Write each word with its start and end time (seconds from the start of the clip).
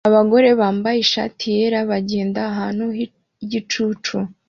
Abagore 0.09 0.49
bambaye 0.59 0.97
ishati 1.05 1.43
yera 1.55 1.79
bagenda 1.91 2.39
ahantu 2.51 2.83
h'igicucu 2.95 4.17